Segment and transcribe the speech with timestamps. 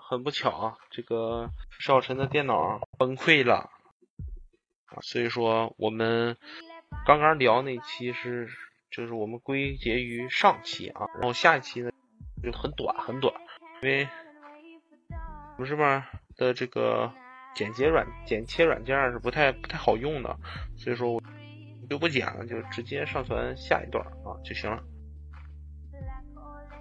[0.00, 3.70] 很不巧啊，这个少晨的电脑崩溃了
[4.86, 6.36] 啊，所以说我们
[7.06, 8.48] 刚刚聊那期是，
[8.90, 11.90] 就是我们归结于上期啊，然后下一期呢
[12.42, 13.34] 就很短很短，
[13.82, 14.08] 因为
[15.56, 16.02] 我们这边
[16.36, 17.12] 的这个
[17.54, 20.38] 剪切软剪切软件是不太不太好用的，
[20.76, 21.22] 所以说我
[21.88, 24.82] 就不剪了，就直接上传下一段啊就行了。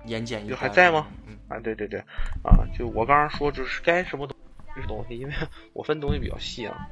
[0.06, 1.08] 言简意就还在吗？
[1.28, 2.00] 嗯，啊，对对对，
[2.44, 4.36] 啊，就我刚刚说就是该什么东
[4.76, 5.34] 西东西，因为
[5.74, 6.88] 我分东西比较细啊，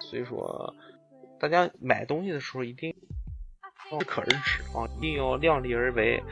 [0.00, 0.74] 所以说
[1.38, 2.94] 大家买东西的时候一定
[3.90, 6.22] 适可而止啊，一定要量力而为。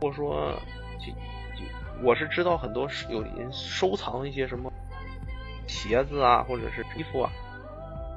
[0.00, 0.52] 或者说，
[0.98, 1.64] 就就
[2.02, 4.68] 我是知道很多有人收藏一些什么
[5.68, 7.30] 鞋子啊，或者是衣服啊，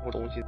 [0.04, 0.44] 或东西，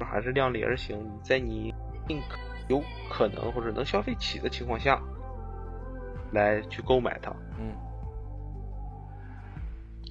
[0.00, 0.98] 还是量力而行。
[1.22, 1.74] 在你
[2.08, 2.38] 尽可
[2.68, 5.00] 有可能或者能消费起的情况下，
[6.32, 7.30] 来去购买它。
[7.58, 7.74] 嗯，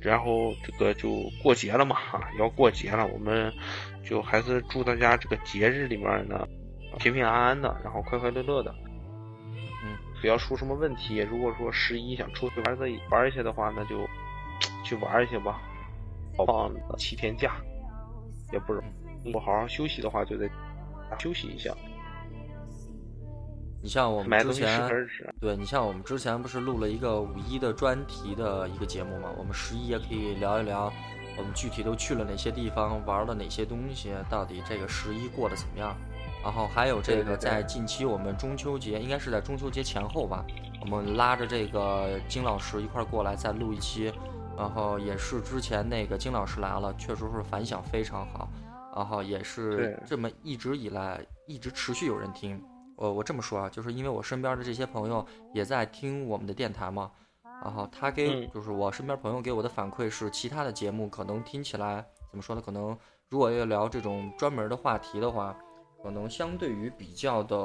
[0.01, 3.51] 然后这个就过节了嘛，哈， 要过节了，我们
[4.03, 6.47] 就还是祝大家这个节日里面呢
[6.99, 8.73] 平平安安的，然后快快乐乐的。
[9.83, 11.19] 嗯，不要出什么问题。
[11.19, 14.07] 如果说十一想出去玩的玩一些的话，那就
[14.85, 15.61] 去玩一些吧。
[16.47, 17.55] 放七天假
[18.53, 20.49] 也不容易，如果好好休息的话，就得
[21.19, 21.75] 休息一下。
[23.81, 24.89] 你像我们之前。
[25.39, 29.29] 对你像我们之前不是录了一个五一的专题的一个节目嘛？
[29.37, 30.91] 我们十一也可以聊一聊，
[31.37, 35.95] 我们具体都去了哪些地方，玩了哪些东西，到底这个十一过得怎么样？
[36.43, 40.45] 然后还有这个在近期我们中秋节，应该是在中秋节前后吧，
[40.81, 44.11] 我们拉着这个金老师一块儿过来再录一期，
[44.57, 48.49] 然后也是之前那个金老师来了，确实是反响非常好，
[48.95, 52.61] 然后也是这么一直以来一直持续有人听。
[53.01, 57.09] 我我这么说啊，就是因为我身边的这些朋友也在听我们的电台嘛，
[57.63, 62.61] 然后他给嗯就是我身边朋友给我的反馈是，其他的节目可能听起来怎么说呢？
[62.63, 62.95] 可能
[63.27, 65.57] 如果要聊这种专门的话题的话，
[66.03, 67.57] 可能相对于比较的，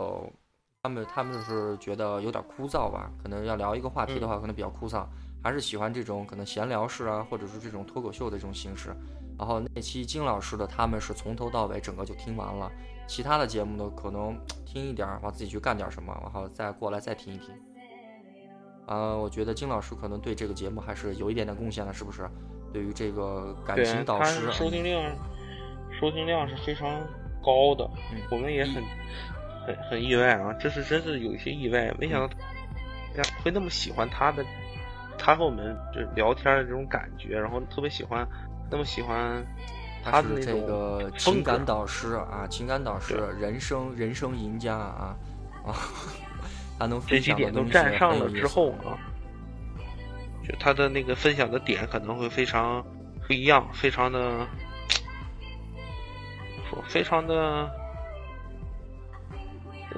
[0.82, 3.10] 他们他们就是觉得有点枯燥吧。
[3.22, 5.04] 可能要聊一个话题的话，可能比较枯燥，
[5.44, 8.97] 还是喜欢这种可能闲聊式啊，或者是这种脱口秀的这种形式。
[9.38, 12.72] 然后那期金老师的他们是从头到尾整个就听完了，
[13.06, 17.54] 其他的节目呢可能听一点儿，然后自己去干点什么，然后再过来再听一听。
[18.86, 22.28] 啊、我觉得金老师可能对这个节目还是有一点点贡献的，是不是？
[22.72, 25.02] 对于这个感情，导师啊，收听量
[25.98, 26.88] 收听量是非常
[27.42, 28.74] 高的，嗯我们也很
[29.66, 34.44] 很很意外啊，这是真是有一些意外，没想到大家会那么喜欢他的，
[35.18, 38.28] 他和我们就聊天的这种感觉，然后特别喜欢，
[38.70, 39.42] 那么喜欢
[40.06, 45.16] 他他是这个情感导师啊，情感导师，人生人生赢家啊
[45.64, 45.74] 啊，
[46.78, 48.96] 他能这分几点都享的东西占上了很有意思之后啊，
[50.46, 52.84] 就他的那个分享的点可能会非常
[53.26, 54.46] 不一样，非常的
[56.70, 57.68] 说非常的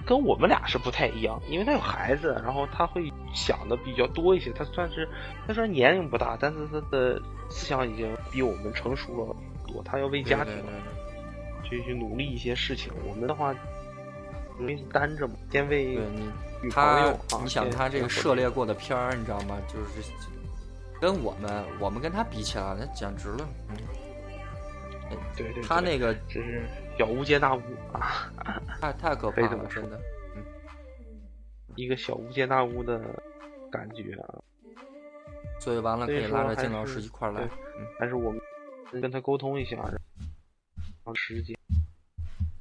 [0.07, 4.51] 跟我们俩是不太一样，因为他有孩子，然后他会想的比较多一些。
[4.53, 5.07] 他算是
[5.47, 7.21] 他虽然年龄不大，但是他的
[7.51, 9.37] 思想已经比我们成熟了很
[9.69, 9.83] 多。
[9.85, 10.55] 他要为家庭
[11.63, 12.93] 去去努力一些事情。
[13.07, 13.55] 我们的话，
[14.59, 15.99] 容易单着嘛，先为
[16.63, 19.57] 女朋他友啊，你想他这个涉猎过的片儿，你知道吗？
[19.69, 20.11] 就是
[21.01, 23.77] 跟我们我们跟他比起来，那简直了，嗯，
[25.37, 26.63] 对对，对他那个真是
[26.99, 27.61] 小巫见大巫
[27.93, 28.33] 啊，
[28.81, 30.01] 太太可怕了，真的。
[31.77, 33.01] 一个小巫见大巫的
[33.71, 34.43] 感觉啊。
[35.61, 37.41] 所以完了可以拉着金老师一块儿来
[37.99, 38.41] 但是我们
[38.93, 39.99] 跟他沟通一下，然
[41.05, 41.57] 后时间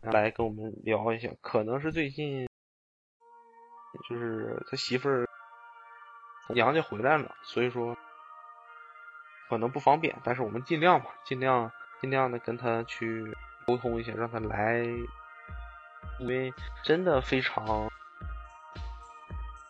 [0.01, 1.29] 来跟我们聊一下。
[1.41, 2.47] 可能是最近
[4.09, 5.27] 就是他媳妇儿
[6.45, 7.97] 从娘家回来了，所以说
[9.49, 11.71] 可能不方便，但是我们尽量吧，尽量
[12.01, 13.25] 尽量的跟他去
[13.65, 14.83] 沟通一下，让他来，
[16.19, 17.89] 因为真的非常。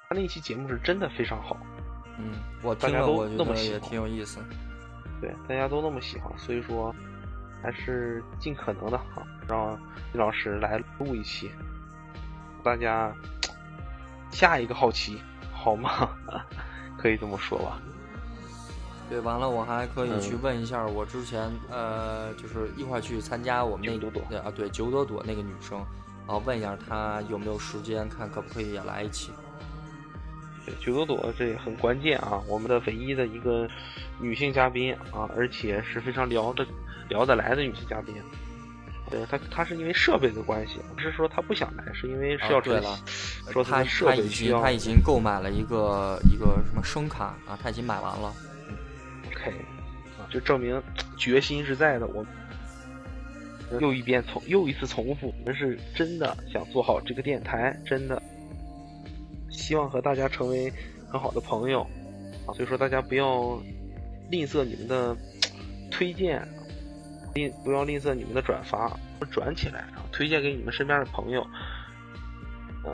[0.10, 1.58] 他那期节目是真的非常好，
[2.18, 4.40] 嗯，我大家都听了我觉那么得也挺有意思。
[5.20, 6.94] 对，大家都那么喜欢，所以说
[7.62, 9.76] 还是尽可能的哈，让
[10.14, 11.50] 李老师来录一期，
[12.64, 13.14] 大家
[14.32, 15.20] 下一个好奇，
[15.52, 16.10] 好吗？
[16.98, 17.80] 可以这么说吧。
[19.10, 25.78] 对，完了我还可以去嗯问一下我之前呃，就是一块去参加我们那九朵朵对啊，对九朵朵那个女生，
[26.28, 29.32] 然后问一下她有没有时间，看可不可以也来一起。
[30.68, 33.66] 对，九朵朵这也很关键啊，我们的唯一的一个
[34.20, 36.68] 女性嘉宾啊，而且是非常聊得
[37.08, 38.14] 聊得来的女性嘉宾。
[39.10, 43.00] 对他，他是因为设备的关系，不是说他不想来，是因为是要对了，
[43.50, 44.62] 说他设备需要。
[44.62, 48.34] 他已经购买了一个一个什么声卡啊，他已经买完了。
[49.28, 49.52] OK，
[50.20, 50.84] 啊，就证明
[51.18, 52.06] 决心是在的。
[52.08, 52.26] 我
[53.80, 58.22] 又一遍重又一次重复，我们是真的想做好这个电台，真的
[59.50, 60.72] 希望和大家成为
[61.10, 61.82] 很好的朋友
[62.46, 62.54] 啊。
[62.54, 63.60] 所以说大家不要
[64.30, 65.16] 吝啬你们的
[65.92, 66.48] 推荐。
[67.36, 68.98] 吝不要吝啬你们的转发，
[69.30, 71.46] 转起来，啊推荐给你们身边的朋友。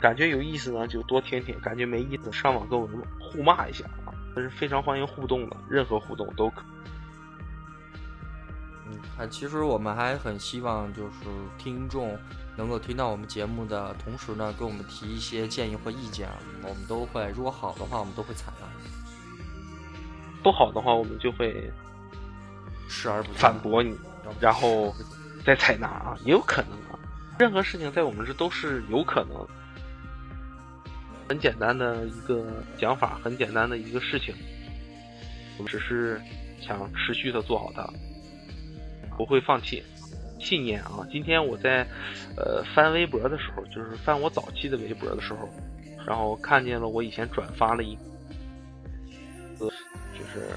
[0.02, 4.12] 感觉有意思呢，就多听听；感觉没意思，上网跟我们互骂一下啊！
[4.34, 6.62] 这是非常欢迎互动的，任何互动都可。
[8.86, 11.12] 嗯，还其实我们还很希望，就是
[11.56, 12.18] 听众
[12.56, 16.28] 能够听到我们节目的同时呢，给我们提一些建议或意见，
[16.62, 18.66] 我们都会，如果好的话，我们都会采纳；
[20.42, 21.72] 不好的话，我们就会
[22.88, 23.98] 视而不见反驳你。
[24.40, 24.94] 然后
[25.44, 26.98] 再采纳啊，也有可能啊。
[27.38, 29.46] 任何事情在我们这都是有可能。
[31.26, 32.44] 很简单的一个
[32.78, 34.34] 讲法，很简单的一个事情，
[35.56, 36.20] 我们只是
[36.60, 37.82] 想持续的做好它，
[39.16, 39.82] 不会放弃
[40.38, 41.06] 信念啊。
[41.10, 41.86] 今天我在
[42.36, 45.48] 呃翻微博的时候，就是翻我早期的微博的时候，
[46.06, 47.94] 然后看见了我以前转发了一
[49.58, 49.66] 个，
[50.18, 50.48] 就是。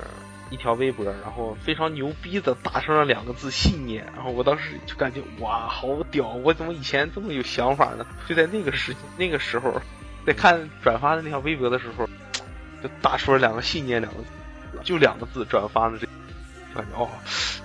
[0.49, 6.29] 一条微博，然后非常牛逼的打上了两个字“信念”，然后我当时就感觉哇，好屌！
[6.35, 8.05] 我怎么以前这么有想法呢？
[8.29, 9.73] 就在那个时那个时候，
[10.25, 12.07] 在看转发的那条微博的时候，
[12.81, 14.29] 就打出了两个“信念”两个字，
[14.85, 16.07] 就两个字转发的这，
[16.73, 17.09] 感觉哦，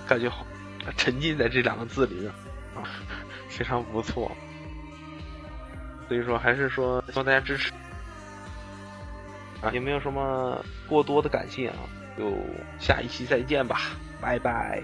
[0.05, 0.45] 感觉好，
[0.97, 2.31] 沉浸在这两个字里面
[2.75, 2.83] 啊，
[3.49, 4.31] 非常不错。
[6.07, 7.71] 所以说，还是说希望大家支持
[9.61, 11.75] 啊，也没有什么过多的感谢啊。
[12.15, 12.31] 就
[12.79, 13.91] 下一期再见吧，
[14.21, 14.83] 拜拜。